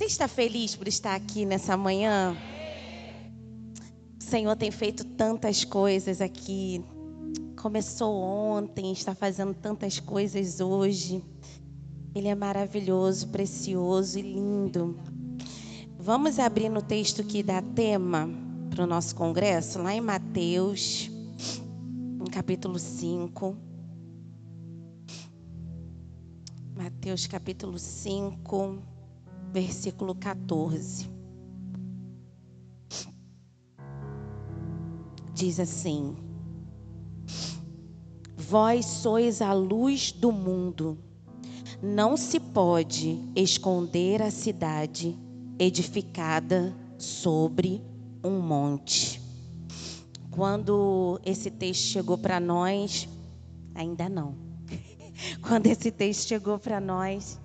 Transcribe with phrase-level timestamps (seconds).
[0.00, 2.34] Você está feliz por estar aqui nessa manhã?
[4.18, 6.82] O Senhor tem feito tantas coisas aqui.
[7.60, 11.22] Começou ontem, está fazendo tantas coisas hoje.
[12.14, 14.98] Ele é maravilhoso, precioso e lindo.
[15.98, 18.26] Vamos abrir no texto que dá tema
[18.70, 21.10] para o nosso congresso, lá em Mateus,
[22.16, 23.54] no capítulo 5.
[26.74, 28.89] Mateus capítulo 5,
[29.52, 31.10] versículo 14.
[35.34, 36.16] Diz assim:
[38.36, 40.98] Vós sois a luz do mundo.
[41.82, 45.18] Não se pode esconder a cidade
[45.58, 47.82] edificada sobre
[48.22, 49.20] um monte.
[50.30, 53.08] Quando esse texto chegou para nós,
[53.74, 54.36] ainda não.
[55.40, 57.40] Quando esse texto chegou para nós,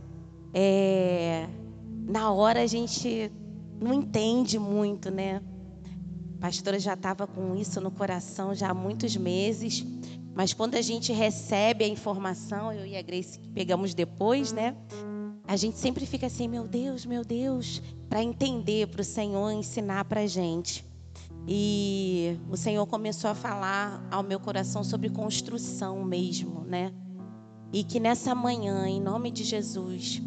[0.54, 1.48] é,
[2.08, 3.32] na hora a gente
[3.82, 5.42] não entende muito, né?
[6.38, 9.84] A pastora já estava com isso no coração já há muitos meses,
[10.36, 14.76] mas quando a gente recebe a informação, eu e a Grace pegamos depois, né?
[15.48, 20.06] A gente sempre fica assim, meu Deus, meu Deus, para entender, para o Senhor ensinar
[20.06, 20.86] para a gente.
[21.48, 26.92] E o Senhor começou a falar ao meu coração sobre construção mesmo, né?
[27.72, 30.22] E que nessa manhã, em nome de Jesus,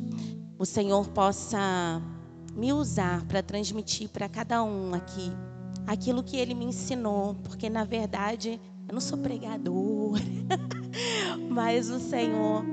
[0.59, 2.03] o Senhor possa
[2.55, 5.33] me usar para transmitir para cada um aqui
[5.87, 10.19] aquilo que Ele me ensinou, porque na verdade eu não sou pregador,
[11.49, 12.65] mas o Senhor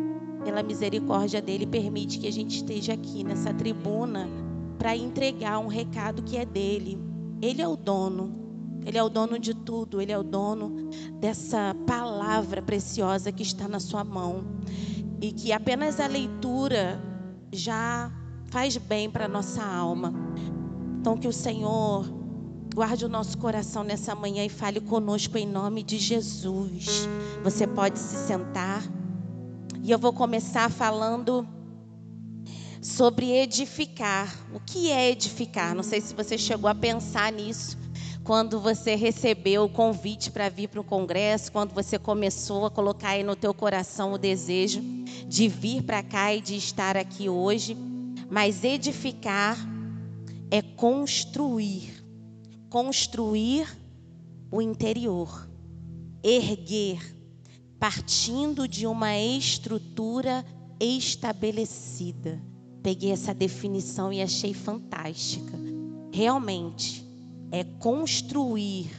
[0.45, 4.29] pela misericórdia dele, permite que a gente esteja aqui nessa tribuna
[4.77, 6.99] para entregar um recado que é dele.
[7.41, 8.45] Ele é o dono.
[8.85, 13.67] Ele é o dono de tudo, ele é o dono dessa palavra preciosa que está
[13.67, 14.45] na sua mão.
[15.19, 17.01] E que apenas a leitura
[17.51, 18.11] já
[18.47, 20.13] faz bem para nossa alma.
[20.99, 22.05] Então que o Senhor
[22.73, 27.07] guarde o nosso coração nessa manhã e fale conosco em nome de Jesus.
[27.43, 28.83] Você pode se sentar.
[29.81, 31.47] E eu vou começar falando
[32.81, 34.35] sobre edificar.
[34.53, 35.75] O que é edificar?
[35.75, 37.84] Não sei se você chegou a pensar nisso
[38.25, 43.09] quando você recebeu o convite para vir para o congresso, quando você começou a colocar
[43.09, 44.81] aí no teu coração o desejo
[45.27, 47.77] de vir para cá e de estar aqui hoje.
[48.27, 49.55] Mas edificar
[50.49, 52.03] é construir.
[52.67, 53.67] Construir
[54.51, 55.47] o interior.
[56.23, 57.13] Erguer
[57.79, 60.43] partindo de uma estrutura
[60.79, 62.41] estabelecida.
[62.81, 65.53] Peguei essa definição e achei fantástica.
[66.11, 67.04] Realmente
[67.55, 68.91] é construir,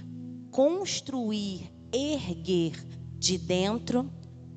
[0.51, 2.73] construir, erguer
[3.19, 4.11] de dentro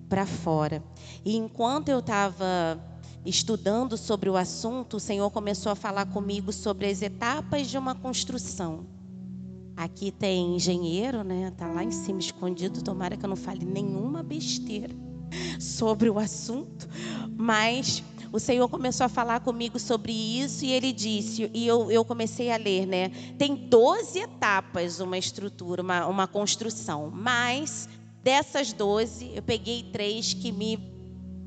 [0.08, 0.82] para fora.
[1.26, 2.82] E enquanto eu estava
[3.26, 7.94] estudando sobre o assunto, o Senhor começou a falar comigo sobre as etapas de uma
[7.94, 8.88] construção.
[9.76, 11.52] Aqui tem engenheiro, né?
[11.58, 12.82] Tá lá em cima escondido.
[12.82, 14.96] Tomara que eu não fale nenhuma besteira
[15.60, 16.88] sobre o assunto.
[17.38, 18.02] Mas
[18.32, 22.52] o Senhor começou a falar comigo sobre isso e ele disse, e eu, eu comecei
[22.52, 23.10] a ler, né?
[23.38, 27.10] Tem 12 etapas uma estrutura, uma, uma construção.
[27.12, 27.90] Mas
[28.24, 30.80] dessas 12, eu peguei três que me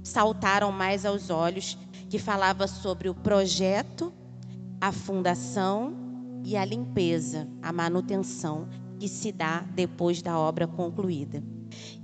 [0.02, 1.78] saltaram mais aos olhos,
[2.10, 4.12] que falava sobre o projeto,
[4.80, 5.94] a fundação
[6.44, 11.42] e a limpeza, a manutenção que se dá depois da obra concluída.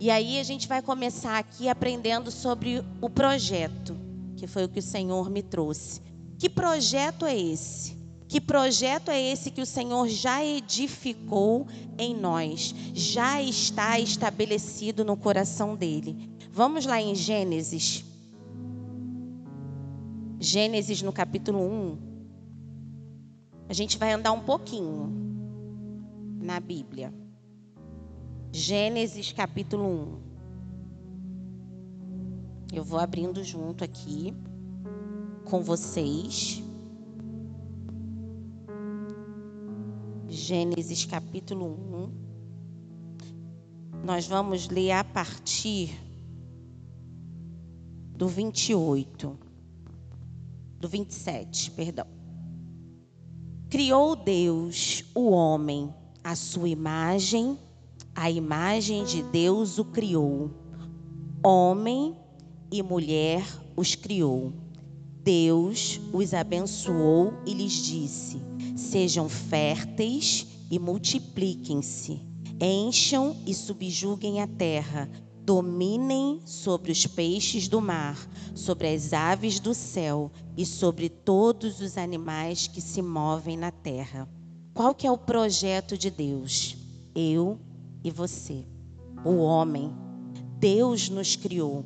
[0.00, 3.96] E aí a gente vai começar aqui aprendendo sobre o projeto,
[4.38, 6.00] que foi o que o Senhor me trouxe.
[6.38, 7.98] Que projeto é esse?
[8.28, 11.66] Que projeto é esse que o Senhor já edificou
[11.98, 16.30] em nós, já está estabelecido no coração dele?
[16.52, 18.04] Vamos lá em Gênesis.
[20.38, 21.98] Gênesis no capítulo 1,
[23.68, 25.10] a gente vai andar um pouquinho
[26.40, 27.12] na Bíblia.
[28.52, 29.84] Gênesis capítulo
[30.24, 30.27] 1.
[32.70, 34.34] Eu vou abrindo junto aqui
[35.46, 36.62] com vocês.
[40.28, 42.12] Gênesis capítulo 1.
[44.04, 45.98] Nós vamos ler a partir
[48.14, 49.38] do 28.
[50.78, 52.06] Do 27, perdão.
[53.70, 55.90] Criou Deus o homem,
[56.22, 57.58] a sua imagem,
[58.14, 60.50] a imagem de Deus o criou.
[61.42, 62.14] Homem
[62.70, 63.44] e mulher
[63.76, 64.52] os criou.
[65.22, 68.40] Deus os abençoou e lhes disse:
[68.76, 72.20] Sejam férteis e multipliquem-se,
[72.60, 75.10] encham e subjuguem a terra,
[75.42, 78.18] dominem sobre os peixes do mar,
[78.54, 84.28] sobre as aves do céu e sobre todos os animais que se movem na terra.
[84.74, 86.76] Qual que é o projeto de Deus?
[87.14, 87.58] Eu
[88.04, 88.64] e você,
[89.24, 89.90] o homem.
[90.58, 91.84] Deus nos criou.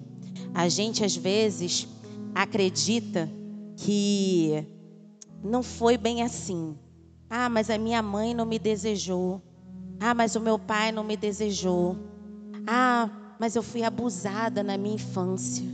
[0.54, 1.88] A gente às vezes
[2.34, 3.28] acredita
[3.76, 4.64] que
[5.42, 6.76] não foi bem assim.
[7.28, 9.40] Ah, mas a minha mãe não me desejou.
[9.98, 11.96] Ah, mas o meu pai não me desejou.
[12.66, 13.08] Ah,
[13.38, 15.64] mas eu fui abusada na minha infância.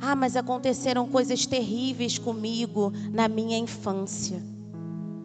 [0.00, 4.42] Ah, mas aconteceram coisas terríveis comigo na minha infância.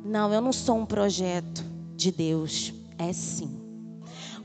[0.06, 1.64] Não, eu não sou um projeto
[1.96, 2.74] de Deus.
[2.98, 3.50] É sim.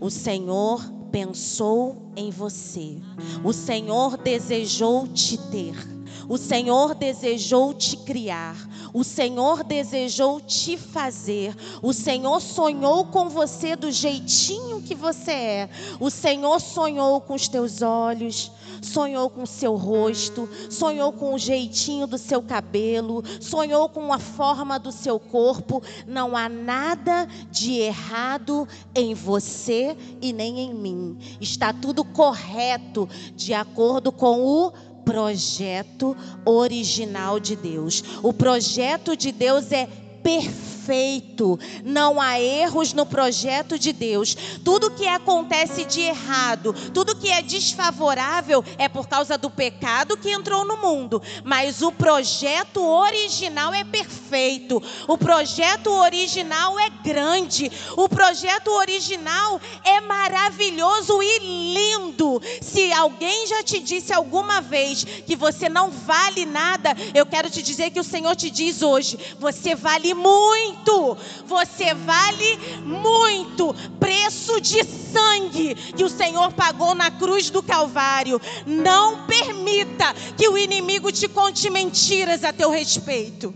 [0.01, 0.83] O Senhor
[1.15, 2.99] pensou em você.
[3.45, 5.94] O Senhor desejou te ter.
[6.29, 8.57] O Senhor desejou te criar.
[8.93, 11.55] O Senhor desejou te fazer.
[11.83, 15.71] O Senhor sonhou com você do jeitinho que você é.
[15.99, 21.39] O Senhor sonhou com os teus olhos, sonhou com o seu rosto, sonhou com o
[21.39, 25.83] jeitinho do seu cabelo, sonhou com a forma do seu corpo.
[26.07, 31.19] Não há nada de errado em você e nem em mim.
[31.41, 38.03] Está tudo correto de acordo com o projeto original de Deus.
[38.23, 39.89] O projeto de Deus é
[40.25, 41.59] perfeito.
[41.85, 44.35] Não há erros no projeto de Deus.
[44.65, 50.31] Tudo que acontece de errado, tudo que é desfavorável é por causa do pecado que
[50.31, 51.23] entrou no mundo.
[51.45, 54.83] Mas o projeto original é perfeito.
[55.07, 57.71] O projeto original é grande.
[57.97, 61.39] O projeto original é maravilhoso e
[61.75, 62.41] lindo.
[62.63, 67.63] Se alguém já te disse alguma vez que você não vale nada, eu quero te
[67.63, 71.17] dizer que o Senhor te diz hoje: você vale muito,
[71.47, 73.75] você vale muito.
[73.99, 78.41] Preço de sangue que o Senhor pagou na cruz do Calvário.
[78.67, 83.55] Não permita que o inimigo te conte mentiras a teu respeito.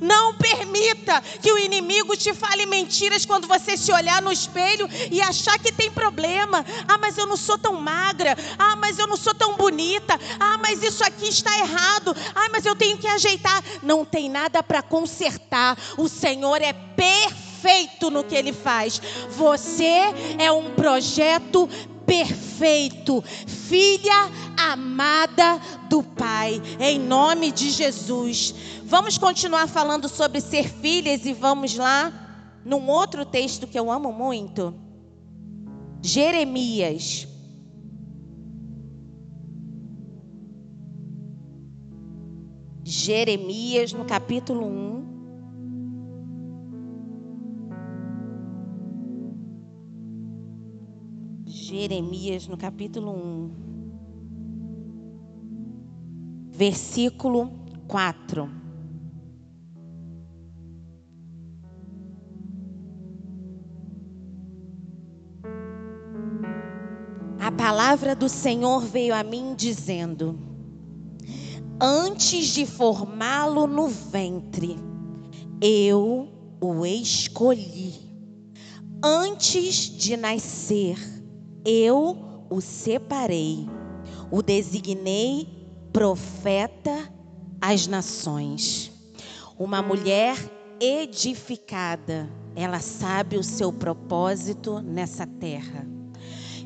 [0.00, 5.20] Não permita que o inimigo te fale mentiras quando você se olhar no espelho e
[5.20, 6.64] achar que tem problema.
[6.86, 8.36] Ah, mas eu não sou tão magra.
[8.58, 10.18] Ah, mas eu não sou tão bonita.
[10.38, 12.14] Ah, mas isso aqui está errado.
[12.34, 13.62] Ah, mas eu tenho que ajeitar.
[13.82, 15.76] Não tem nada para consertar.
[15.96, 19.00] O Senhor é perfeito no que ele faz.
[19.30, 20.00] Você
[20.38, 21.97] é um projeto perfeito,
[23.46, 28.54] filha amada do Pai, em nome de Jesus.
[28.84, 32.10] Vamos continuar falando sobre ser filhas e vamos lá
[32.64, 34.74] num outro texto que eu amo muito.
[36.02, 37.28] Jeremias.
[42.84, 45.17] Jeremias no capítulo 1.
[51.68, 53.50] Jeremias, no capítulo 1,
[56.48, 57.50] versículo
[57.86, 58.48] 4.
[67.38, 70.38] A palavra do Senhor veio a mim dizendo:
[71.78, 74.74] Antes de formá-lo no ventre,
[75.60, 76.30] eu
[76.62, 78.08] o escolhi.
[79.04, 81.17] Antes de nascer,
[81.68, 82.16] eu
[82.48, 83.68] o separei,
[84.30, 85.46] o designei
[85.92, 87.12] profeta
[87.60, 88.90] às nações.
[89.58, 90.36] Uma mulher
[90.80, 95.86] edificada, ela sabe o seu propósito nessa terra.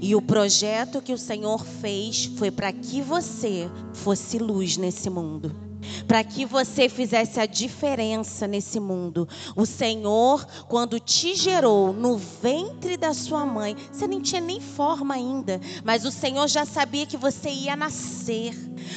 [0.01, 5.72] E o projeto que o Senhor fez foi para que você fosse luz nesse mundo
[6.07, 9.29] para que você fizesse a diferença nesse mundo.
[9.57, 15.15] O Senhor, quando te gerou no ventre da sua mãe, você nem tinha nem forma
[15.15, 18.55] ainda, mas o Senhor já sabia que você ia nascer.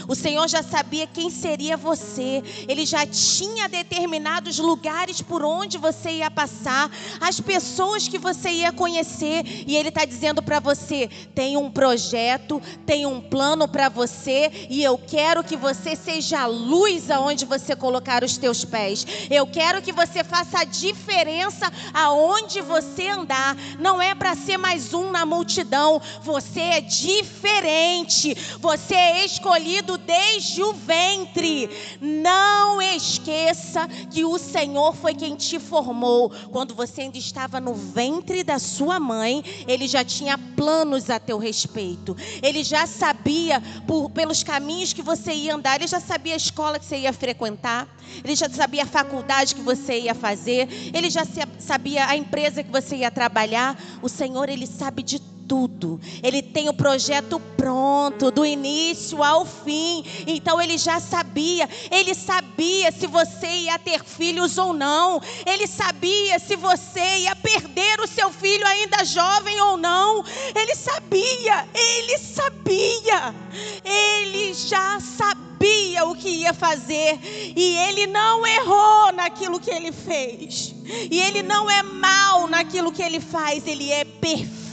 [0.08, 2.44] O Senhor já sabia quem seria você.
[2.68, 6.89] Ele já tinha determinados lugares por onde você ia passar,
[7.22, 9.44] as pessoas que você ia conhecer.
[9.68, 14.84] E Ele está dizendo para você: tem um projeto, tem um plano para você, e
[14.84, 16.75] eu quero que você seja luz
[17.10, 19.05] aonde você colocar os teus pés.
[19.29, 23.55] Eu quero que você faça a diferença aonde você andar.
[23.79, 26.01] Não é para ser mais um na multidão.
[26.22, 28.36] Você é diferente.
[28.60, 31.70] Você é escolhido desde o ventre.
[32.01, 36.29] Não esqueça que o Senhor foi quem te formou.
[36.51, 41.38] Quando você ainda estava no ventre da sua mãe, ele já tinha planos a teu
[41.38, 42.15] respeito.
[42.44, 46.65] Ele já sabia por, pelos caminhos que você ia andar, ele já sabia a escola
[46.80, 47.88] que você ia frequentar,
[48.24, 51.24] ele já sabia a faculdade que você ia fazer, ele já
[51.60, 53.78] sabia a empresa que você ia trabalhar.
[54.02, 56.00] O Senhor, ele sabe de tudo tudo.
[56.22, 60.04] Ele tem o projeto pronto, do início ao fim.
[60.28, 61.70] Então ele já sabia.
[61.90, 65.22] Ele sabia se você ia ter filhos ou não.
[65.46, 70.24] Ele sabia se você ia perder o seu filho ainda jovem ou não.
[70.56, 71.68] Ele sabia.
[71.74, 73.36] Ele sabia.
[73.84, 77.20] Ele já sabia o que ia fazer.
[77.56, 80.74] E ele não errou naquilo que ele fez.
[81.10, 83.66] E ele não é mal naquilo que ele faz.
[83.68, 84.65] Ele é perfeito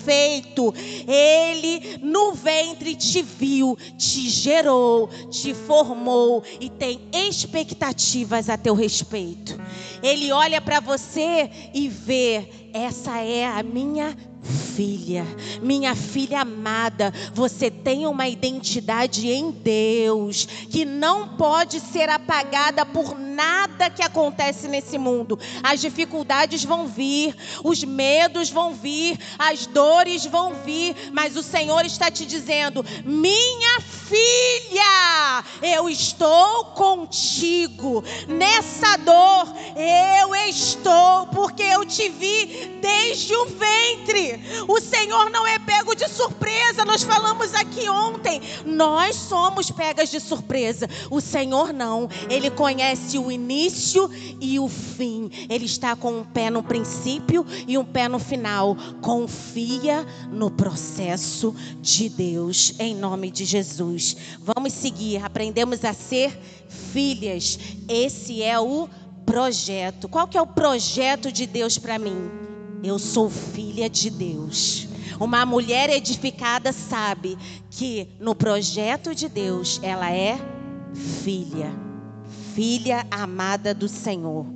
[1.06, 9.58] Ele no ventre te viu, te gerou, te formou e tem expectativas a teu respeito.
[10.02, 15.24] Ele olha para você e vê: essa é a minha filha,
[15.62, 23.18] minha filha amada, você tem uma identidade em Deus que não pode ser apagada por
[23.18, 25.38] nada que acontece nesse mundo.
[25.62, 31.84] As dificuldades vão vir, os medos vão vir, as dores vão vir, mas o Senhor
[31.84, 33.91] está te dizendo: minha filha,
[35.62, 38.02] eu estou contigo.
[38.28, 44.40] Nessa dor, eu estou, porque eu te vi desde o ventre.
[44.68, 46.84] O Senhor não é pego de surpresa.
[46.84, 48.40] Nós falamos aqui ontem.
[48.64, 50.88] Nós somos pegas de surpresa.
[51.10, 52.08] O Senhor não.
[52.28, 55.30] Ele conhece o início e o fim.
[55.48, 58.76] Ele está com um pé no princípio e um pé no final.
[59.00, 62.74] Confia no processo de Deus.
[62.78, 64.01] Em nome de Jesus.
[64.40, 65.24] Vamos seguir.
[65.24, 66.30] Aprendemos a ser
[66.68, 67.58] filhas.
[67.88, 68.88] Esse é o
[69.24, 70.08] projeto.
[70.08, 72.30] Qual que é o projeto de Deus para mim?
[72.82, 74.88] Eu sou filha de Deus.
[75.20, 77.38] Uma mulher edificada sabe
[77.70, 80.36] que no projeto de Deus ela é
[81.22, 81.70] filha,
[82.54, 84.46] filha amada do Senhor.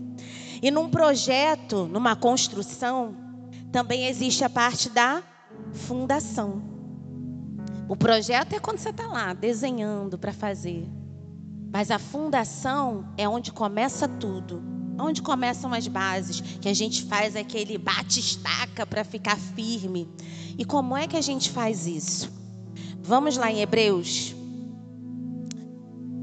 [0.61, 3.15] E num projeto, numa construção,
[3.71, 5.23] também existe a parte da
[5.73, 6.76] fundação.
[7.89, 10.89] O projeto é quando você está lá desenhando para fazer,
[11.73, 14.61] mas a fundação é onde começa tudo.
[14.99, 16.41] Onde começam as bases?
[16.41, 20.09] Que a gente faz aquele bate-estaca para ficar firme.
[20.59, 22.33] E como é que a gente faz isso?
[23.03, 24.35] Vamos lá em Hebreus.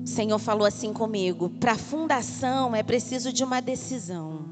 [0.03, 4.43] O Senhor falou assim comigo: para fundação é preciso de uma decisão,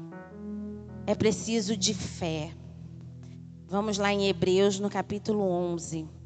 [1.06, 2.52] é preciso de fé.
[3.66, 6.21] Vamos lá em Hebreus, no capítulo 11.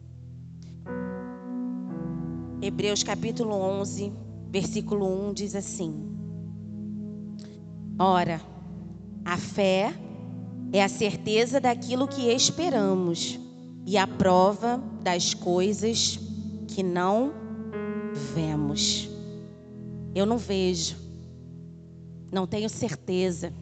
[2.63, 4.13] Hebreus, capítulo 11,
[4.51, 5.95] versículo 1 diz assim.
[7.99, 8.41] Ora,
[9.25, 9.95] a fé
[10.73, 13.39] é a certeza daquilo que esperamos
[13.87, 16.19] e a prova das coisas
[16.69, 17.33] que não
[18.35, 19.09] vemos.
[20.15, 20.97] Eu não vejo,
[22.33, 23.53] não tenho certeza,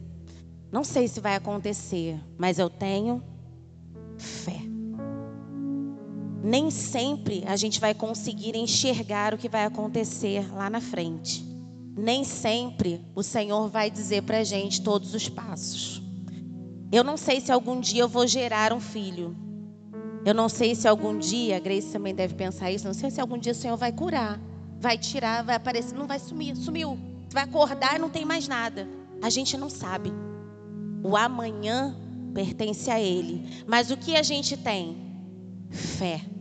[0.70, 3.20] não sei se vai acontecer, mas eu tenho
[4.16, 4.73] fé.
[6.44, 11.54] Nem sempre a gente vai conseguir enxergar o que vai acontecer lá na frente
[11.96, 16.02] nem sempre o Senhor vai dizer para a gente todos os passos.
[16.90, 19.36] Eu não sei se algum dia eu vou gerar um filho.
[20.24, 23.20] Eu não sei se algum dia, a Grace também deve pensar isso, não sei se
[23.20, 24.40] algum dia o Senhor vai curar,
[24.80, 26.98] vai tirar, vai aparecer, não vai sumir, sumiu.
[27.30, 28.88] Vai acordar e não tem mais nada.
[29.22, 30.12] A gente não sabe.
[31.02, 31.96] O amanhã
[32.32, 33.64] pertence a Ele.
[33.66, 34.96] Mas o que a gente tem?
[35.70, 36.33] Fé.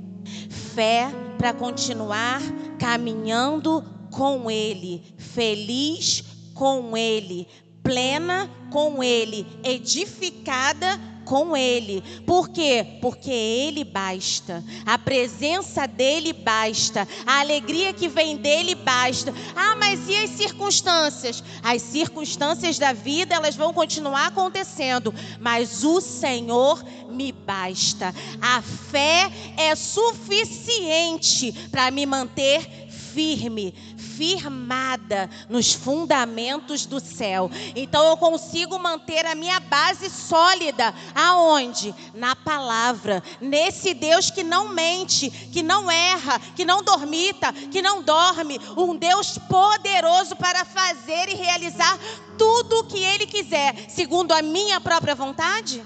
[0.49, 2.41] Fé para continuar
[2.79, 7.47] caminhando com Ele, feliz com Ele,
[7.81, 12.03] plena com Ele, edificada com Ele.
[12.25, 12.85] Por quê?
[13.01, 14.63] Porque Ele basta.
[14.85, 17.07] A presença dEle basta.
[17.25, 19.33] A alegria que vem dEle basta.
[19.55, 21.43] Ah, mas e as circunstâncias?
[21.63, 25.13] As circunstâncias da vida, elas vão continuar acontecendo.
[25.39, 28.13] Mas o Senhor me basta.
[28.41, 37.49] A fé é suficiente para me manter firme, firmada nos fundamentos do céu.
[37.75, 41.93] Então eu consigo manter a minha base sólida aonde?
[42.13, 48.01] Na palavra, nesse Deus que não mente, que não erra, que não dormita, que não
[48.01, 51.97] dorme, um Deus poderoso para fazer e realizar
[52.37, 55.83] tudo o que ele quiser, segundo a minha própria vontade?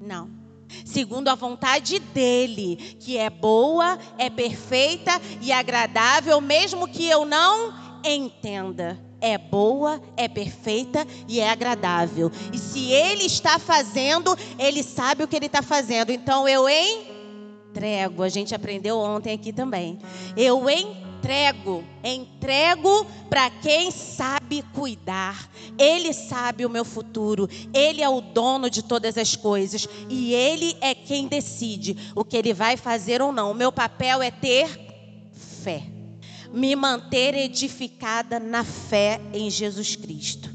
[0.00, 0.39] Não
[0.84, 7.72] segundo a vontade dele, que é boa, é perfeita e agradável, mesmo que eu não
[8.04, 8.98] entenda.
[9.22, 12.32] É boa, é perfeita e é agradável.
[12.52, 16.10] E se ele está fazendo, ele sabe o que ele está fazendo.
[16.10, 18.22] Então eu entrego.
[18.22, 19.98] A gente aprendeu ontem aqui também.
[20.36, 25.50] Eu entrego entrego, entrego para quem sabe cuidar.
[25.78, 30.76] Ele sabe o meu futuro, ele é o dono de todas as coisas e ele
[30.80, 33.50] é quem decide o que ele vai fazer ou não.
[33.50, 34.68] O meu papel é ter
[35.62, 35.82] fé,
[36.52, 40.50] me manter edificada na fé em Jesus Cristo.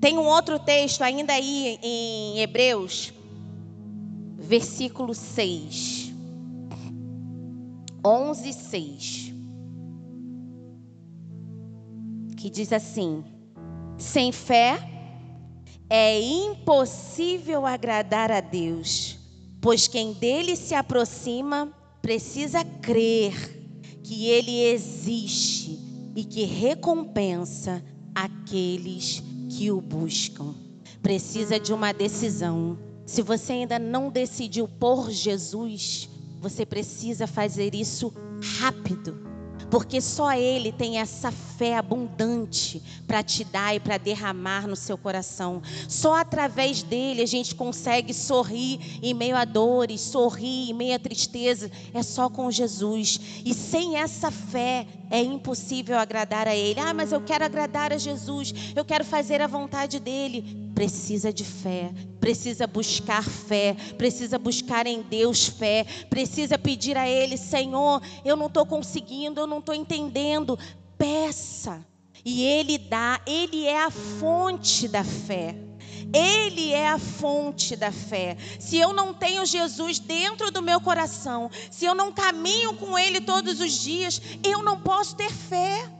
[0.00, 3.12] Tem um outro texto ainda aí em Hebreus,
[4.36, 6.12] versículo 6.
[8.04, 9.33] 11, 6.
[12.44, 13.24] Que diz assim:
[13.96, 14.78] Sem fé
[15.88, 19.18] é impossível agradar a Deus,
[19.62, 21.72] pois quem dele se aproxima
[22.02, 23.32] precisa crer
[24.02, 25.78] que ele existe
[26.14, 27.82] e que recompensa
[28.14, 30.54] aqueles que o buscam.
[31.00, 32.78] Precisa de uma decisão.
[33.06, 36.10] Se você ainda não decidiu por Jesus,
[36.42, 38.12] você precisa fazer isso
[38.58, 39.32] rápido
[39.74, 44.96] porque só Ele tem essa fé abundante para te dar e para derramar no seu
[44.96, 45.60] coração.
[45.88, 50.98] Só através dele a gente consegue sorrir em meio a dores, sorrir em meio a
[51.00, 51.72] tristeza.
[51.92, 53.18] É só com Jesus.
[53.44, 56.78] E sem essa fé é impossível agradar a Ele.
[56.78, 61.44] Ah, mas eu quero agradar a Jesus, eu quero fazer a vontade dele precisa de
[61.44, 68.36] fé, precisa buscar fé, precisa buscar em Deus fé, precisa pedir a Ele: Senhor, eu
[68.36, 70.58] não estou conseguindo, eu não estou entendendo.
[70.98, 71.84] Peça,
[72.24, 75.54] e Ele dá, Ele é a fonte da fé.
[76.12, 78.36] Ele é a fonte da fé.
[78.60, 83.20] Se eu não tenho Jesus dentro do meu coração, se eu não caminho com Ele
[83.20, 85.90] todos os dias, eu não posso ter fé.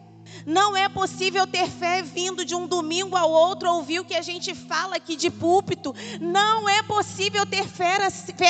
[0.46, 4.20] Não é possível ter fé vindo de um domingo ao outro, ouvir o que a
[4.20, 5.94] gente fala aqui de púlpito.
[6.20, 7.98] Não é possível ter fé,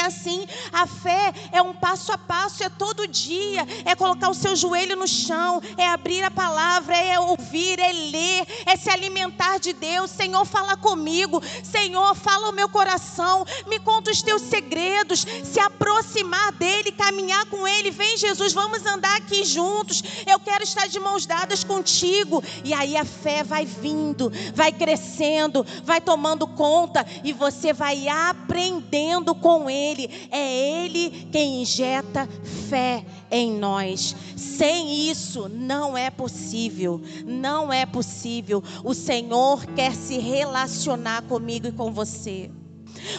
[0.04, 0.46] assim.
[0.72, 4.96] A fé é um passo a passo, é todo dia, é colocar o seu joelho
[4.96, 10.10] no chão, é abrir a palavra, é ouvir, é ler, é se alimentar de Deus.
[10.10, 11.40] Senhor, fala comigo.
[11.62, 17.68] Senhor, fala o meu coração, me conta os teus segredos, se aproximar dele, caminhar com
[17.68, 17.90] ele.
[17.90, 20.02] Vem, Jesus, vamos andar aqui juntos.
[20.26, 22.42] Eu quero estar de mãos dadas com contigo.
[22.64, 29.34] E aí a fé vai vindo, vai crescendo, vai tomando conta e você vai aprendendo
[29.34, 30.08] com Ele.
[30.30, 32.26] É Ele quem injeta
[32.70, 34.16] fé em nós.
[34.34, 37.00] Sem isso não é possível.
[37.26, 38.62] Não é possível.
[38.82, 42.50] O Senhor quer se relacionar comigo e com você.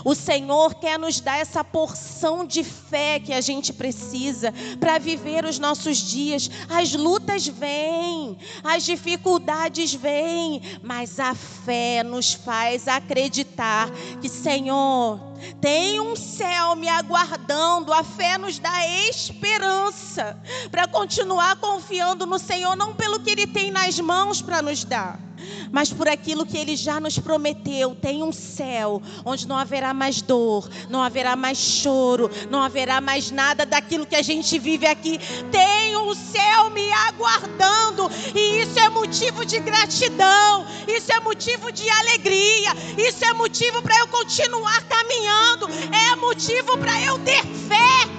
[0.03, 5.45] O Senhor quer nos dar essa porção de fé que a gente precisa para viver
[5.45, 6.49] os nossos dias.
[6.69, 13.89] As lutas vêm, as dificuldades vêm, mas a fé nos faz acreditar
[14.21, 15.19] que, Senhor,
[15.61, 17.93] tem um céu me aguardando.
[17.93, 20.39] A fé nos dá esperança
[20.71, 25.24] para continuar confiando no Senhor, não pelo que Ele tem nas mãos para nos dar
[25.71, 27.95] mas por aquilo que ele já nos prometeu.
[27.95, 33.31] Tem um céu onde não haverá mais dor, não haverá mais choro, não haverá mais
[33.31, 35.19] nada daquilo que a gente vive aqui.
[35.51, 41.89] Tem um céu me aguardando, e isso é motivo de gratidão, isso é motivo de
[41.89, 48.14] alegria, isso é motivo para eu continuar caminhando, é motivo para eu ter fé.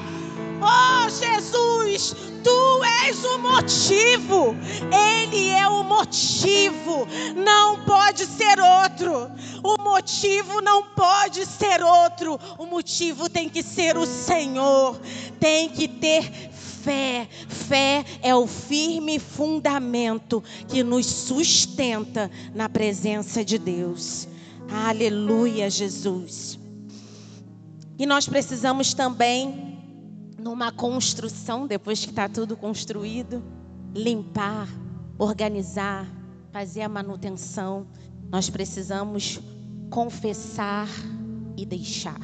[0.68, 4.55] Oh, Jesus, Tu és o motivo.
[4.92, 7.05] Ele é o motivo.
[7.35, 9.29] Não pode ser outro.
[9.64, 12.38] O motivo não pode ser outro.
[12.57, 15.00] O motivo tem que ser o Senhor.
[15.40, 17.29] Tem que ter fé.
[17.48, 24.29] Fé é o firme fundamento que nos sustenta na presença de Deus.
[24.70, 26.61] Aleluia, Jesus.
[27.98, 29.76] E nós precisamos também
[30.47, 33.43] numa construção, depois que está tudo construído,
[33.93, 34.69] limpar,
[35.19, 36.07] organizar,
[36.53, 37.89] fazer a manutenção,
[38.31, 39.41] nós precisamos
[39.91, 40.87] confessar
[41.57, 42.21] e deixar.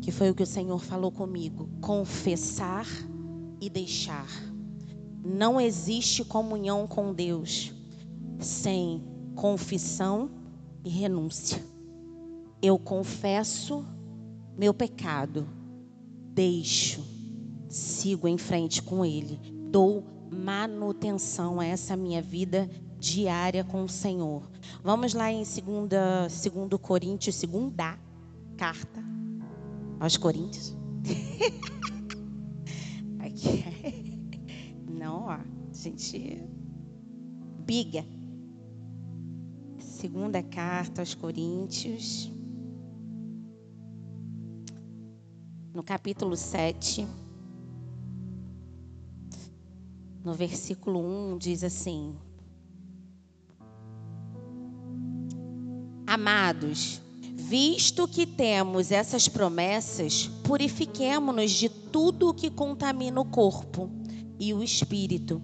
[0.00, 1.68] Que foi o que o Senhor falou comigo.
[1.80, 2.86] Confessar
[3.60, 4.28] e deixar.
[5.24, 7.72] Não existe comunhão com Deus
[8.38, 9.02] sem
[9.34, 10.30] confissão
[10.84, 11.60] e renúncia.
[12.62, 13.84] Eu confesso
[14.56, 15.57] meu pecado
[16.38, 17.04] deixo,
[17.68, 19.40] sigo em frente com Ele,
[19.72, 24.48] dou manutenção a essa minha vida diária com o Senhor.
[24.84, 27.98] Vamos lá em 2 segundo Coríntios, segunda
[28.56, 29.02] carta
[29.98, 30.76] aos Coríntios.
[33.18, 33.64] Aqui.
[34.88, 35.38] Não, ó,
[35.72, 36.40] gente
[37.66, 38.06] biga.
[39.80, 42.30] Segunda carta aos Coríntios.
[45.78, 47.06] No capítulo 7,
[50.24, 52.16] no versículo 1, diz assim:
[56.04, 57.00] Amados,
[57.32, 63.88] visto que temos essas promessas, purifiquemo-nos de tudo o que contamina o corpo
[64.36, 65.40] e o espírito,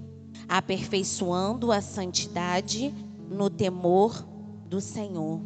[0.48, 2.92] aperfeiçoando a santidade
[3.30, 4.20] no temor
[4.66, 5.40] do Senhor.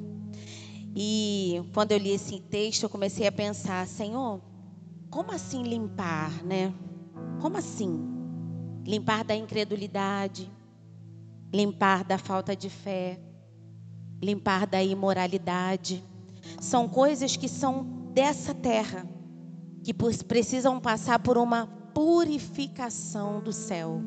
[0.97, 4.41] E quando eu li esse texto, eu comecei a pensar, Senhor,
[5.11, 6.73] como assim limpar, né?
[7.41, 7.99] Como assim?
[8.85, 10.51] Limpar da incredulidade,
[11.53, 13.21] limpar da falta de fé,
[14.23, 16.05] limpar da imoralidade.
[16.61, 19.07] São coisas que são dessa terra,
[19.83, 24.01] que precisam passar por uma purificação do céu.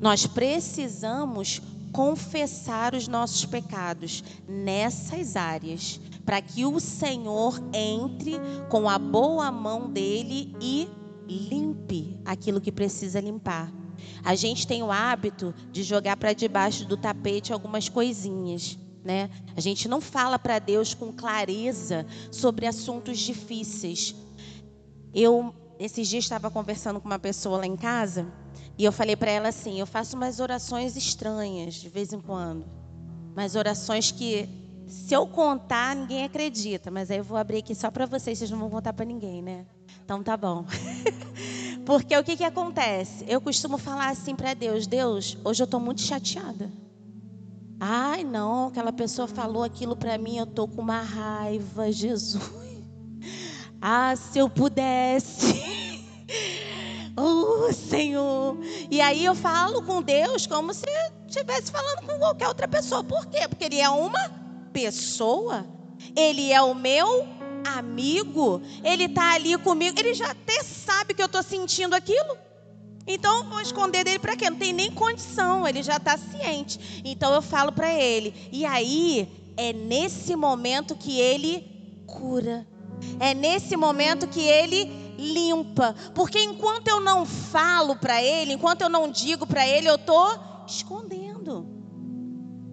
[0.00, 1.60] Nós precisamos
[1.92, 8.36] confessar os nossos pecados nessas áreas, para que o Senhor entre
[8.68, 10.88] com a boa mão dele e
[11.28, 13.72] limpe aquilo que precisa limpar.
[14.24, 19.30] A gente tem o hábito de jogar para debaixo do tapete algumas coisinhas, né?
[19.56, 24.14] A gente não fala para Deus com clareza sobre assuntos difíceis.
[25.14, 28.32] Eu esses dias estava conversando com uma pessoa lá em casa
[28.78, 32.64] e eu falei para ela assim: eu faço umas orações estranhas de vez em quando,
[33.34, 34.48] mas orações que
[34.86, 38.50] se eu contar ninguém acredita, mas aí eu vou abrir aqui só para vocês, vocês
[38.50, 39.64] não vão contar para ninguém, né?
[40.04, 40.66] Então tá bom.
[41.86, 43.24] Porque o que que acontece?
[43.26, 46.70] Eu costumo falar assim para Deus: Deus, hoje eu estou muito chateada.
[47.80, 52.42] Ai, não, aquela pessoa falou aquilo para mim, eu tô com uma raiva, Jesus.
[53.80, 55.60] Ah, se eu pudesse.
[57.16, 58.56] Oh, Senhor.
[58.90, 60.86] E aí eu falo com Deus como se
[61.26, 63.04] estivesse falando com qualquer outra pessoa.
[63.04, 63.46] Por quê?
[63.48, 64.30] Porque Ele é uma
[64.72, 65.66] pessoa.
[66.16, 67.26] Ele é o meu
[67.76, 68.62] amigo.
[68.82, 69.98] Ele está ali comigo.
[69.98, 72.36] Ele já até sabe que eu estou sentindo aquilo.
[73.06, 74.48] Então vou esconder dele para quê?
[74.48, 77.02] Não tem nem condição, ele já está ciente.
[77.04, 78.32] Então eu falo para ele.
[78.52, 81.66] E aí é nesse momento que ele
[82.06, 82.66] cura.
[83.18, 85.94] É nesse momento que ele limpa.
[86.14, 90.28] Porque enquanto eu não falo para ele, enquanto eu não digo para ele, eu estou
[90.66, 91.66] escondendo.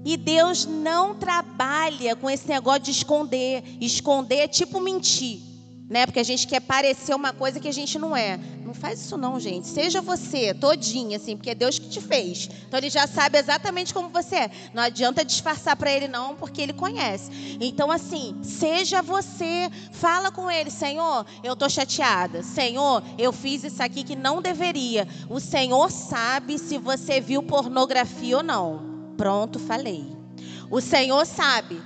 [0.04, 3.64] E Deus não trabalha com esse negócio de esconder.
[3.80, 5.49] Esconder é tipo mentir
[5.90, 6.06] né?
[6.06, 8.40] Porque a gente quer parecer uma coisa que a gente não é.
[8.64, 9.68] Não faz isso não, gente.
[9.68, 12.48] Seja você, todinha, assim, porque é Deus que te fez.
[12.68, 14.52] Então ele já sabe exatamente como você é.
[14.74, 17.58] Não adianta disfarçar para ele não, porque ele conhece.
[17.60, 22.44] Então assim, seja você, fala com ele, Senhor, eu tô chateada.
[22.44, 25.08] Senhor, eu fiz isso aqui que não deveria.
[25.28, 29.14] O Senhor sabe se você viu pornografia ou não.
[29.18, 30.06] Pronto, falei.
[30.70, 31.82] O Senhor sabe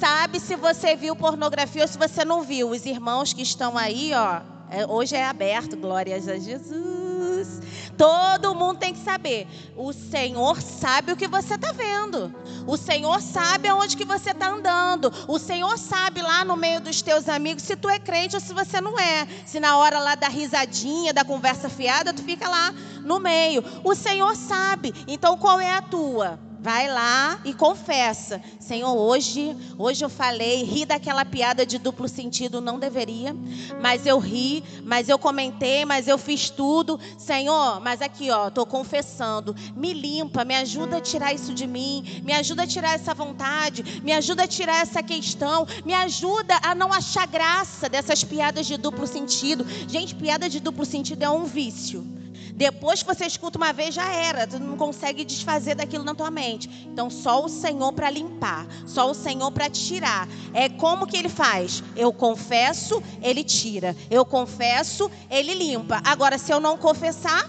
[0.00, 2.70] sabe se você viu pornografia ou se você não viu.
[2.70, 7.60] Os irmãos que estão aí, ó, é, hoje é aberto, glórias a Jesus.
[7.98, 9.46] Todo mundo tem que saber.
[9.76, 12.34] O Senhor sabe o que você está vendo.
[12.66, 15.12] O Senhor sabe aonde que você está andando.
[15.28, 18.54] O Senhor sabe lá no meio dos teus amigos se tu é crente ou se
[18.54, 19.28] você não é.
[19.44, 22.72] Se na hora lá da risadinha, da conversa fiada, tu fica lá
[23.04, 23.62] no meio.
[23.84, 24.94] O Senhor sabe.
[25.06, 26.49] Então qual é a tua?
[26.62, 28.38] Vai lá e confessa.
[28.58, 33.34] Senhor, hoje, hoje eu falei, ri daquela piada de duplo sentido, não deveria,
[33.80, 37.00] mas eu ri, mas eu comentei, mas eu fiz tudo.
[37.16, 39.56] Senhor, mas aqui, ó, tô confessando.
[39.74, 44.02] Me limpa, me ajuda a tirar isso de mim, me ajuda a tirar essa vontade,
[44.02, 48.76] me ajuda a tirar essa questão, me ajuda a não achar graça dessas piadas de
[48.76, 49.66] duplo sentido.
[49.88, 52.19] Gente, piada de duplo sentido é um vício.
[52.60, 54.46] Depois que você escuta uma vez, já era.
[54.46, 56.68] Tu não consegue desfazer daquilo na tua mente.
[56.92, 58.66] Então, só o Senhor para limpar.
[58.86, 60.28] Só o Senhor para tirar.
[60.52, 61.82] É como que ele faz?
[61.96, 63.96] Eu confesso, ele tira.
[64.10, 66.02] Eu confesso, ele limpa.
[66.04, 67.48] Agora, se eu não confessar,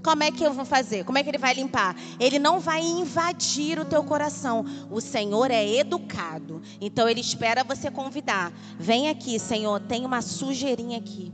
[0.00, 1.04] como é que eu vou fazer?
[1.04, 1.96] Como é que ele vai limpar?
[2.20, 4.64] Ele não vai invadir o teu coração.
[4.92, 6.62] O Senhor é educado.
[6.80, 8.52] Então ele espera você convidar.
[8.78, 11.32] Vem aqui, Senhor, tem uma sujeirinha aqui.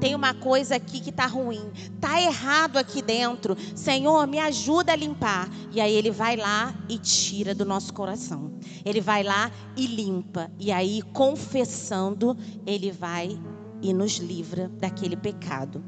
[0.00, 1.70] Tem uma coisa aqui que está ruim.
[1.94, 3.56] Está errado aqui dentro.
[3.74, 5.48] Senhor, me ajuda a limpar.
[5.70, 8.52] E aí ele vai lá e tira do nosso coração.
[8.84, 10.50] Ele vai lá e limpa.
[10.58, 13.38] E aí, confessando, ele vai
[13.80, 15.84] e nos livra daquele pecado.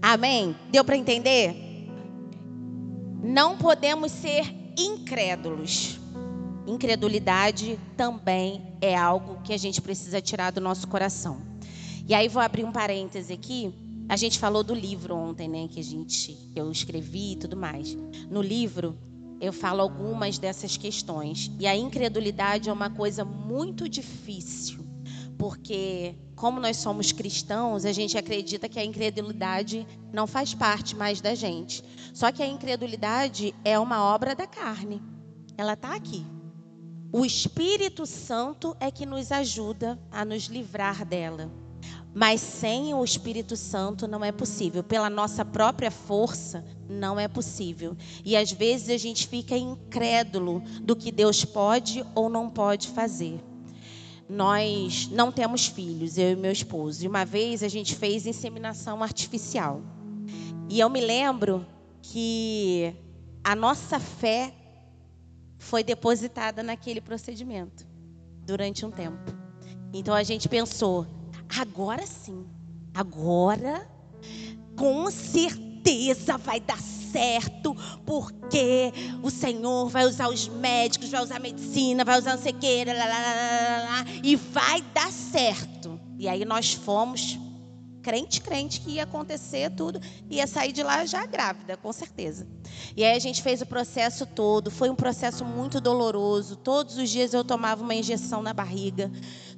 [0.00, 0.54] Amém?
[0.70, 1.56] Deu para entender?
[3.22, 5.98] Não podemos ser incrédulos.
[6.66, 11.40] Incredulidade também é algo que a gente precisa tirar do nosso coração.
[12.08, 13.70] E aí vou abrir um parêntese aqui.
[14.08, 17.94] A gente falou do livro ontem, né, que a gente eu escrevi e tudo mais.
[18.30, 18.96] No livro
[19.38, 21.50] eu falo algumas dessas questões.
[21.60, 24.78] E a incredulidade é uma coisa muito difícil,
[25.36, 31.20] porque como nós somos cristãos, a gente acredita que a incredulidade não faz parte mais
[31.20, 31.84] da gente.
[32.14, 35.02] Só que a incredulidade é uma obra da carne.
[35.58, 36.24] Ela está aqui.
[37.12, 41.67] O Espírito Santo é que nos ajuda a nos livrar dela.
[42.18, 44.82] Mas sem o Espírito Santo não é possível.
[44.82, 47.96] Pela nossa própria força, não é possível.
[48.24, 53.38] E às vezes a gente fica incrédulo do que Deus pode ou não pode fazer
[54.28, 57.02] nós não temos filhos, eu e meu esposo.
[57.02, 59.80] E uma vez a gente fez inseminação artificial.
[60.68, 61.64] E eu me lembro
[62.02, 62.94] que
[63.42, 64.52] a nossa fé
[65.56, 67.86] foi depositada naquele procedimento
[68.44, 69.32] durante um tempo.
[69.94, 71.06] Então a gente pensou,
[71.56, 72.46] agora sim,
[72.94, 73.88] agora
[74.76, 81.40] com certeza vai dar certo porque o Senhor vai usar os médicos, vai usar a
[81.40, 82.84] medicina, vai usar não sei o que,
[84.22, 85.98] e vai dar certo.
[86.18, 87.38] E aí nós fomos
[88.02, 92.46] crente, crente que ia acontecer tudo, ia sair de lá já grávida, com certeza.
[92.96, 96.56] E aí a gente fez o processo todo, foi um processo muito doloroso.
[96.56, 99.10] Todos os dias eu tomava uma injeção na barriga.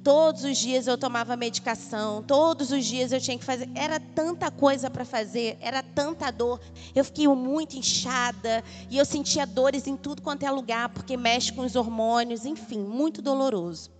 [0.03, 3.69] Todos os dias eu tomava medicação, todos os dias eu tinha que fazer.
[3.75, 6.59] Era tanta coisa para fazer, era tanta dor.
[6.95, 11.53] Eu fiquei muito inchada e eu sentia dores em tudo quanto é lugar, porque mexe
[11.53, 13.91] com os hormônios, enfim, muito doloroso.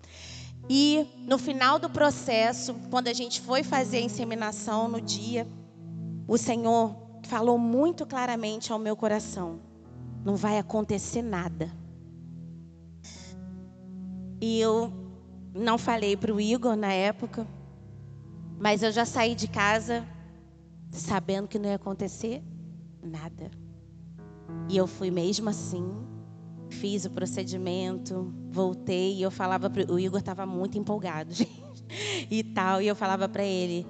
[0.69, 5.47] E no final do processo, quando a gente foi fazer a inseminação no dia,
[6.27, 9.59] o Senhor falou muito claramente ao meu coração:
[10.23, 11.69] não vai acontecer nada.
[14.39, 14.91] E eu
[15.53, 17.45] não falei para o Igor na época,
[18.59, 20.05] mas eu já saí de casa
[20.91, 22.43] sabendo que não ia acontecer
[23.03, 23.51] nada.
[24.69, 25.85] E eu fui mesmo assim,
[26.71, 31.85] fiz o procedimento, voltei e eu falava para o Igor estava muito empolgado, gente,
[32.29, 33.85] e tal, e eu falava para ele,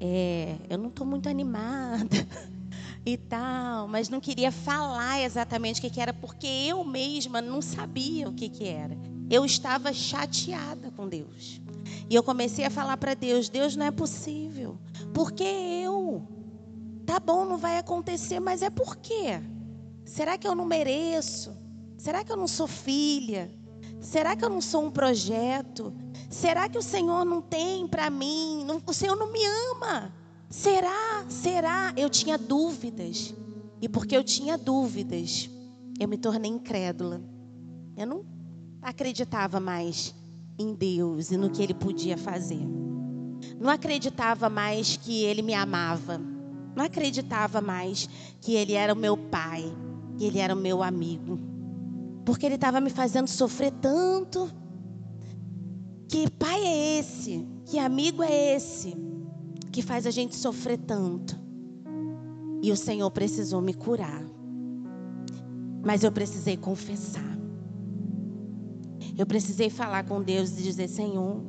[0.00, 2.26] é, eu não estou muito animada
[3.04, 7.62] e tal, mas não queria falar exatamente o que, que era porque eu mesma não
[7.62, 8.96] sabia o que que era
[9.28, 11.60] eu estava chateada com Deus.
[12.08, 14.78] E eu comecei a falar para Deus: Deus, não é possível.
[15.12, 16.26] Porque eu?
[17.04, 19.40] Tá bom, não vai acontecer, mas é por quê?
[20.04, 21.55] Será que eu não mereço?
[22.06, 23.50] Será que eu não sou filha?
[24.00, 25.92] Será que eu não sou um projeto?
[26.30, 28.64] Será que o Senhor não tem para mim?
[28.86, 29.40] O Senhor não me
[29.72, 30.14] ama?
[30.48, 31.26] Será?
[31.28, 31.92] Será?
[31.96, 33.34] Eu tinha dúvidas.
[33.82, 35.50] E porque eu tinha dúvidas,
[35.98, 37.20] eu me tornei incrédula.
[37.96, 38.24] Eu não
[38.80, 40.14] acreditava mais
[40.56, 42.64] em Deus e no que Ele podia fazer.
[43.58, 46.20] Não acreditava mais que Ele me amava.
[46.76, 48.08] Não acreditava mais
[48.40, 49.64] que Ele era o meu pai,
[50.16, 51.55] que Ele era o meu amigo.
[52.26, 54.50] Porque Ele estava me fazendo sofrer tanto.
[56.08, 57.46] Que pai é esse?
[57.66, 58.96] Que amigo é esse?
[59.70, 61.38] Que faz a gente sofrer tanto.
[62.60, 64.26] E o Senhor precisou me curar.
[65.84, 67.38] Mas eu precisei confessar.
[69.16, 71.44] Eu precisei falar com Deus e dizer: Senhor,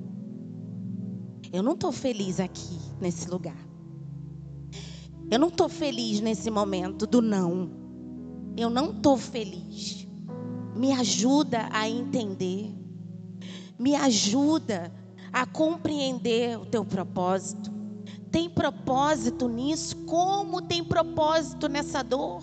[1.51, 3.67] eu não estou feliz aqui nesse lugar.
[5.31, 7.71] Eu não estou feliz nesse momento do não.
[8.55, 9.96] Eu não estou feliz.
[10.77, 12.73] Me ajuda a entender.
[13.79, 14.91] Me ajuda
[15.33, 17.71] a compreender o teu propósito.
[18.31, 19.95] Tem propósito nisso?
[20.05, 22.41] Como tem propósito nessa dor?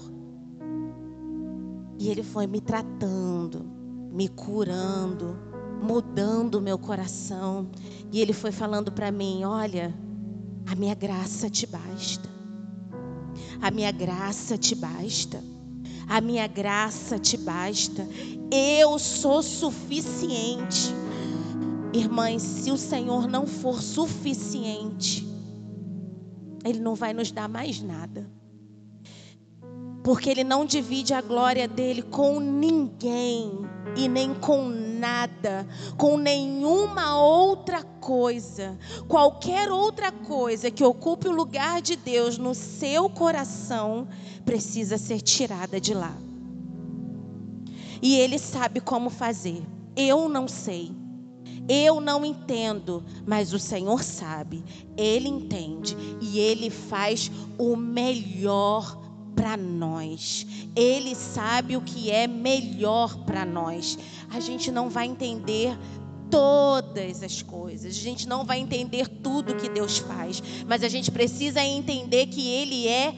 [1.99, 3.75] E ele foi me tratando
[4.15, 5.37] me curando,
[5.83, 7.69] mudando o meu coração.
[8.13, 9.93] E ele foi falando para mim: Olha,
[10.71, 12.29] a minha graça te basta.
[13.61, 15.43] A minha graça te basta.
[16.09, 18.07] A minha graça te basta.
[18.51, 20.95] Eu sou suficiente.
[21.93, 25.27] Irmãs, se o Senhor não for suficiente,
[26.65, 28.29] Ele não vai nos dar mais nada.
[30.03, 33.51] Porque Ele não divide a glória dele com ninguém
[33.97, 34.94] e nem com nada,
[35.97, 43.09] com nenhuma outra coisa, qualquer outra coisa que ocupe o lugar de Deus no seu
[43.11, 44.09] coração,
[44.45, 46.17] precisa ser tirada de lá.
[48.03, 49.63] E Ele sabe como fazer.
[49.97, 50.93] Eu não sei.
[51.69, 54.63] Eu não entendo, mas o Senhor sabe,
[54.99, 59.04] Ele entende e Ele faz o melhor
[59.35, 60.47] para nós.
[60.75, 63.99] Ele sabe o que é melhor para nós.
[64.31, 65.77] A gente não vai entender
[66.31, 67.95] todas as coisas.
[67.95, 72.49] A gente não vai entender tudo que Deus faz, mas a gente precisa entender que
[72.49, 73.15] ele é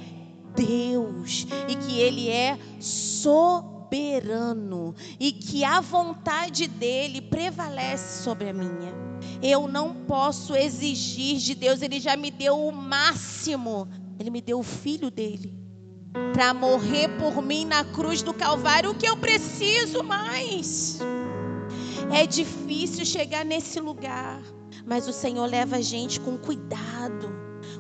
[0.55, 9.07] Deus e que ele é soberano e que a vontade dele prevalece sobre a minha.
[9.43, 13.89] Eu não posso exigir de Deus, ele já me deu o máximo.
[14.19, 15.66] Ele me deu o filho dele
[16.33, 18.91] para morrer por mim na cruz do Calvário.
[18.91, 20.99] O que eu preciso mais?
[22.13, 24.41] É difícil chegar nesse lugar,
[24.87, 27.29] mas o Senhor leva a gente com cuidado,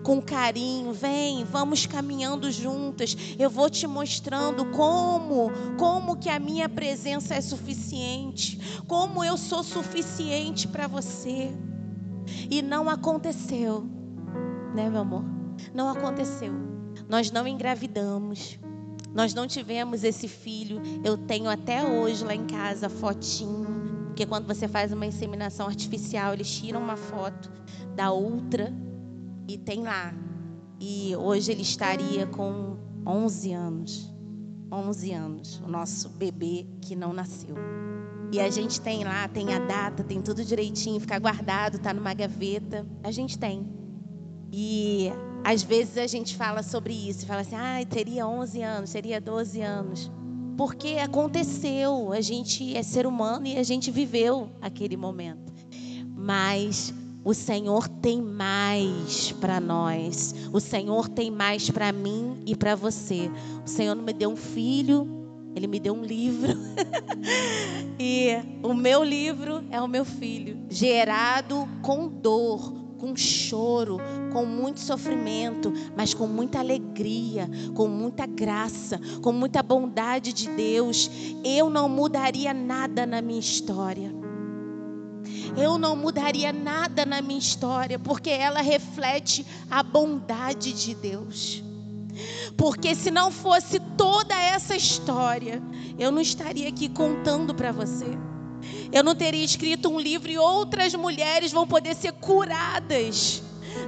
[0.03, 0.92] com carinho.
[0.92, 3.16] Vem, vamos caminhando juntas.
[3.38, 9.62] Eu vou te mostrando como, como que a minha presença é suficiente, como eu sou
[9.62, 11.51] suficiente para você.
[12.51, 13.87] E não aconteceu,
[14.75, 15.25] né, meu amor?
[15.72, 16.65] Não aconteceu.
[17.08, 18.58] Nós não engravidamos.
[19.14, 20.80] Nós não tivemos esse filho.
[21.04, 24.06] Eu tenho até hoje lá em casa fotinho.
[24.06, 27.50] Porque quando você faz uma inseminação artificial, eles tiram uma foto
[27.94, 28.72] da outra
[29.48, 30.12] e tem lá.
[30.80, 34.12] E hoje ele estaria com 11 anos.
[34.70, 37.54] 11 anos, o nosso bebê que não nasceu.
[38.32, 42.12] E a gente tem lá, tem a data, tem tudo direitinho, fica guardado, tá numa
[42.12, 42.84] gaveta.
[43.02, 43.64] A gente tem.
[44.52, 45.10] E
[45.46, 49.62] às vezes a gente fala sobre isso, fala assim: "Ah, teria 11 anos, teria 12
[49.62, 50.11] anos".
[50.56, 55.52] Porque aconteceu, a gente é ser humano e a gente viveu aquele momento.
[56.16, 60.35] Mas o Senhor tem mais para nós.
[60.52, 63.30] O Senhor tem mais para mim e para você.
[63.64, 65.06] O Senhor não me deu um filho,
[65.54, 66.54] ele me deu um livro.
[68.00, 68.30] e
[68.64, 73.98] o meu livro é o meu filho, gerado com dor, com choro,
[74.32, 81.11] com muito sofrimento, mas com muita alegria, com muita graça, com muita bondade de Deus.
[81.44, 84.14] Eu não mudaria nada na minha história.
[85.56, 91.62] Eu não mudaria nada na minha história, porque ela reflete a bondade de Deus.
[92.56, 95.62] Porque se não fosse toda essa história,
[95.98, 98.06] eu não estaria aqui contando para você
[98.92, 103.42] eu não teria escrito um livro e outras mulheres vão poder ser curadas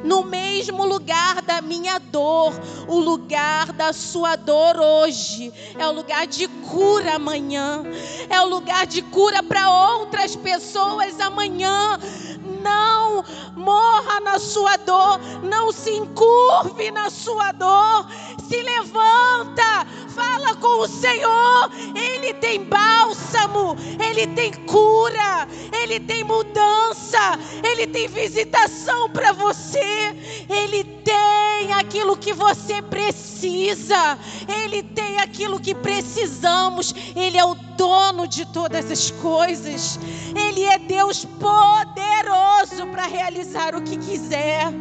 [0.05, 2.53] no mesmo lugar da minha dor,
[2.87, 7.83] o lugar da sua dor hoje, é o lugar de cura amanhã,
[8.29, 11.99] é o lugar de cura para outras pessoas amanhã.
[12.63, 13.25] Não
[13.57, 18.07] morra na sua dor, não se encurve na sua dor,
[18.49, 27.39] se levanta, fala com o Senhor, Ele tem bálsamo, Ele tem cura, Ele tem mudança,
[27.63, 30.17] Ele tem visitação para você,
[30.49, 34.19] Ele tem aquilo que você precisa,
[34.49, 39.99] Ele tem aquilo que precisamos, Ele é o dono de todas as coisas,
[40.35, 42.48] Ele é Deus poderoso
[42.91, 44.73] para realizar o que quiser,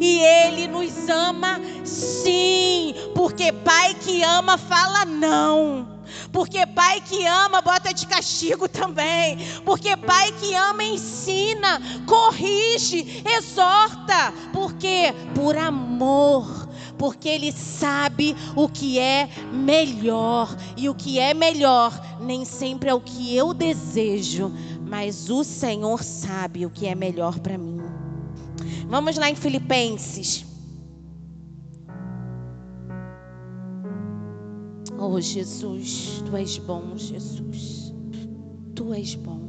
[0.00, 6.00] e Ele nos ama sim, porque Pai que ama fala não.
[6.32, 9.38] Porque pai que ama bota de castigo também.
[9.64, 14.32] Porque pai que ama ensina, corrige, exorta.
[14.52, 15.12] Por quê?
[15.34, 16.68] Por amor.
[16.96, 20.54] Porque ele sabe o que é melhor.
[20.76, 24.52] E o que é melhor nem sempre é o que eu desejo.
[24.90, 27.78] Mas o Senhor sabe o que é melhor para mim.
[28.88, 30.44] Vamos lá em Filipenses.
[34.98, 37.94] Oh Jesus, tu és bom, Jesus.
[38.74, 39.40] Tu és bom.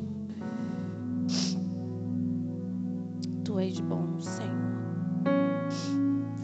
[3.43, 4.51] Tu és bom, Senhor.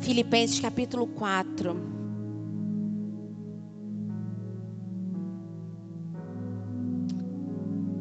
[0.01, 1.96] Filipenses capítulo 4.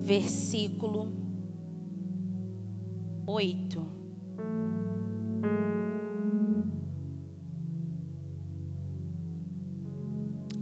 [0.07, 1.13] Versículo
[3.27, 3.97] 8.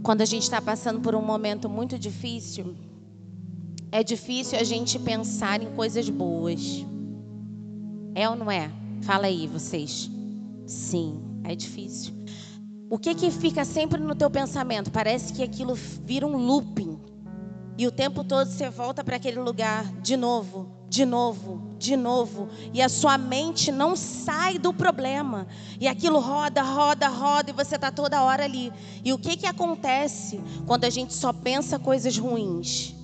[0.05, 2.75] quando a gente está passando por um momento muito difícil,
[3.91, 6.85] é difícil a gente pensar em coisas boas.
[8.13, 8.69] É ou não é?
[9.01, 10.11] Fala aí, vocês.
[10.67, 12.13] Sim, é difícil.
[12.87, 14.91] O que que fica sempre no teu pensamento?
[14.91, 16.99] Parece que aquilo vira um looping.
[17.77, 22.47] E o tempo todo você volta para aquele lugar de novo, de novo, de novo,
[22.73, 25.45] e a sua mente não sai do problema.
[25.79, 28.71] E aquilo roda, roda, roda, e você está toda hora ali.
[29.03, 32.95] E o que, que acontece quando a gente só pensa coisas ruins?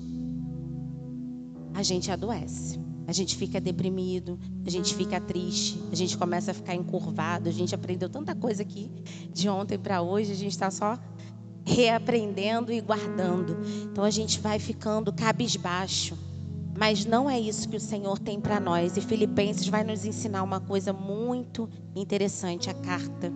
[1.73, 2.79] A gente adoece.
[3.07, 7.49] A gente fica deprimido, a gente fica triste, a gente começa a ficar encurvado.
[7.49, 8.89] A gente aprendeu tanta coisa aqui
[9.33, 10.97] de ontem para hoje, a gente está só
[11.65, 13.57] reaprendendo e guardando.
[13.83, 16.17] Então a gente vai ficando cabisbaixo.
[16.77, 18.97] Mas não é isso que o Senhor tem para nós.
[18.97, 23.31] E Filipenses vai nos ensinar uma coisa muito interessante, a carta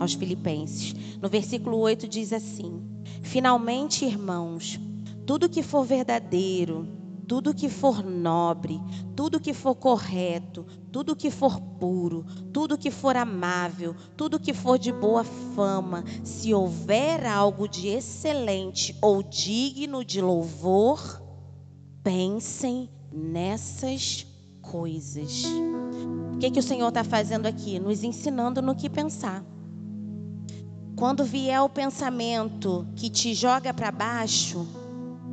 [0.00, 0.94] aos Filipenses.
[1.20, 2.82] No versículo 8 diz assim:
[3.22, 4.80] Finalmente, irmãos,
[5.26, 6.88] tudo que for verdadeiro,
[7.28, 8.80] tudo que for nobre,
[9.14, 14.78] tudo que for correto, tudo que for puro, tudo que for amável, tudo que for
[14.78, 21.22] de boa fama, se houver algo de excelente ou digno de louvor,
[22.02, 24.26] pensem nessas
[24.62, 25.44] coisas.
[26.34, 27.78] O que, que o Senhor está fazendo aqui?
[27.78, 29.44] Nos ensinando no que pensar.
[30.96, 34.66] Quando vier o pensamento que te joga para baixo,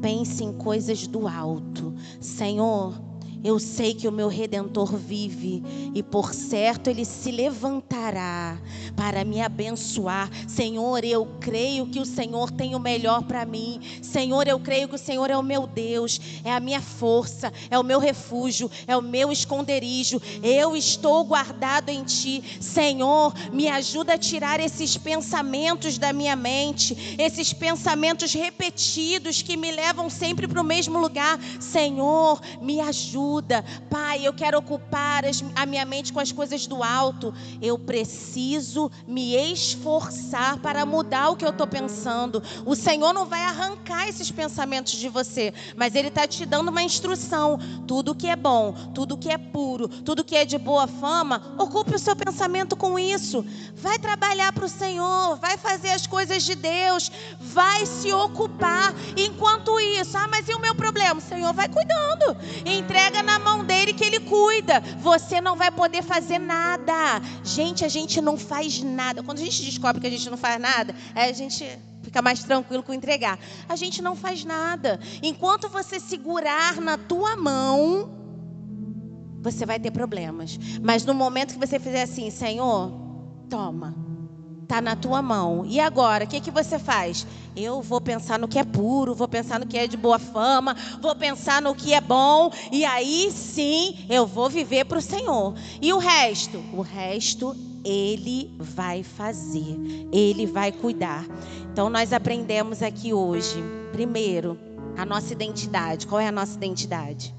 [0.01, 1.93] pense em coisas do alto.
[2.19, 3.01] Senhor,
[3.45, 8.59] eu sei que o meu redentor vive e por certo ele se levantará
[8.95, 10.31] para me abençoar.
[10.47, 13.79] Senhor, eu creio que o Senhor tem o melhor para mim.
[14.01, 17.77] Senhor, eu creio que o Senhor é o meu Deus, é a minha força, é
[17.77, 20.19] o meu refúgio, é o meu esconderijo.
[20.41, 22.43] Eu estou guardado em ti.
[22.59, 29.69] Senhor, me ajuda a tirar esses pensamentos da minha mente, esses pensamentos repetidos que me
[29.69, 31.39] levam sempre para o mesmo lugar.
[31.59, 33.63] Senhor, me ajuda ajuda.
[33.89, 35.23] Pai, eu quero ocupar
[35.55, 37.33] a minha mente com as coisas do alto.
[37.61, 42.41] Eu preciso me esforçar para mudar o que eu estou pensando.
[42.65, 46.83] O Senhor não vai arrancar esses pensamentos de você, mas Ele está te dando uma
[46.83, 47.59] instrução.
[47.87, 51.95] Tudo que é bom, tudo que é puro, tudo que é de boa fama, ocupe
[51.95, 53.45] o seu pensamento com isso.
[53.75, 58.93] Vai trabalhar para o Senhor, vai fazer as coisas de Deus, vai se ocupar.
[59.17, 61.19] Enquanto isso, ah, mas e o meu problema?
[61.19, 62.37] O Senhor vai cuidando.
[62.65, 64.79] Entrega na mão dele que ele cuida.
[64.99, 67.21] Você não vai poder fazer nada.
[67.43, 69.23] Gente, a gente não faz nada.
[69.23, 71.65] Quando a gente descobre que a gente não faz nada, a gente
[72.03, 73.39] fica mais tranquilo com entregar.
[73.67, 74.99] A gente não faz nada.
[75.21, 78.09] Enquanto você segurar na tua mão,
[79.41, 80.57] você vai ter problemas.
[80.81, 82.91] Mas no momento que você fizer assim, Senhor,
[83.49, 84.04] toma
[84.65, 85.63] Está na tua mão.
[85.63, 87.27] E agora, o que, que você faz?
[87.55, 90.75] Eu vou pensar no que é puro, vou pensar no que é de boa fama,
[90.99, 95.53] vou pensar no que é bom, e aí sim eu vou viver para o Senhor.
[95.79, 96.63] E o resto?
[96.73, 97.55] O resto
[97.85, 99.77] Ele vai fazer,
[100.11, 101.23] Ele vai cuidar.
[101.71, 104.57] Então nós aprendemos aqui hoje, primeiro,
[104.97, 106.07] a nossa identidade.
[106.07, 107.35] Qual é a nossa identidade?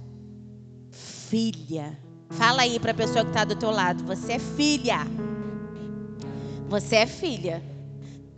[0.92, 1.98] Filha.
[2.30, 5.00] Fala aí para a pessoa que está do teu lado, você é filha.
[6.68, 7.62] Você é filha.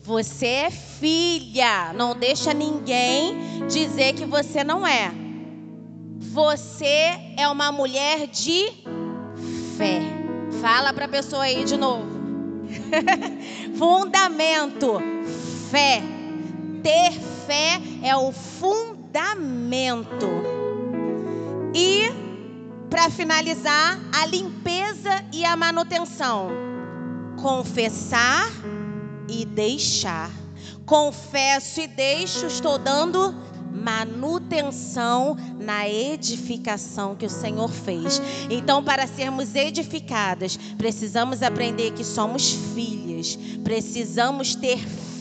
[0.02, 1.92] Você é filha.
[1.94, 5.10] Não deixa ninguém dizer que você não é.
[6.20, 8.70] Você é uma mulher de
[9.76, 10.02] fé.
[10.60, 12.06] Fala para a pessoa aí de novo.
[13.76, 15.00] Fundamento.
[15.70, 16.02] Fé.
[16.82, 17.12] Ter
[17.46, 20.28] fé é o fundamento.
[21.74, 22.10] E,
[22.90, 26.67] para finalizar, a limpeza e a manutenção
[27.40, 28.50] confessar
[29.28, 30.30] e deixar.
[30.84, 33.34] Confesso e deixo, estou dando
[33.70, 38.20] manutenção na edificação que o Senhor fez.
[38.50, 44.78] Então, para sermos edificadas, precisamos aprender que somos filhas, precisamos ter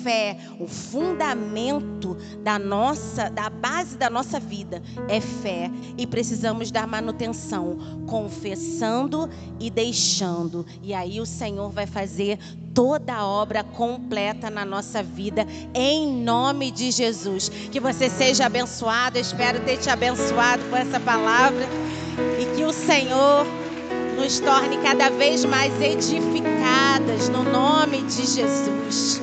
[0.08, 6.88] fé, o fundamento da nossa, da base da nossa vida é fé e precisamos dar
[6.88, 7.78] manutenção,
[8.08, 9.30] confessando
[9.60, 10.66] e deixando.
[10.82, 12.39] E aí o Senhor vai fazer
[12.74, 17.49] toda a obra completa na nossa vida, em nome de Jesus.
[17.49, 21.68] Que você seja abençoado, espero ter te abençoado com essa palavra
[22.39, 23.45] e que o Senhor
[24.16, 29.22] nos torne cada vez mais edificadas no nome de Jesus.